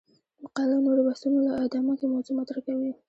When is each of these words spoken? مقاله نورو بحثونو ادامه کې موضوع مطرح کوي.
مقاله 0.43 0.75
نورو 0.85 1.01
بحثونو 1.07 1.39
ادامه 1.65 1.93
کې 1.99 2.05
موضوع 2.13 2.33
مطرح 2.39 2.59
کوي. 2.67 2.91